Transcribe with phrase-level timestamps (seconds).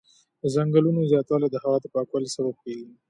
[0.41, 2.87] د ځنګلونو زیاتوالی د هوا د پاکوالي سبب کېږي.